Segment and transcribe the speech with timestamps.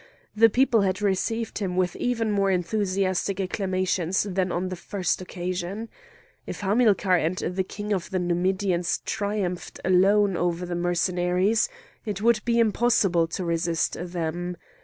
[0.35, 5.89] The people had received him with even more enthusiastic acclamations than on the first occasion.
[6.47, 11.69] If Hamilcar and the King of the Numidians triumphed alone over the Mercenaries
[12.03, 14.57] it would be impossible to resist them.